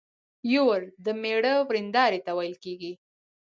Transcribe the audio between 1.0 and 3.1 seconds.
د مېړه ويرنداري ته ويل کيږي.